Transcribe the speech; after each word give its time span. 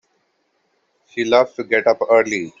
She 1.11 1.25
loves 1.25 1.53
to 1.57 1.63
get 1.63 1.85
up 1.85 1.99
early. 2.09 2.49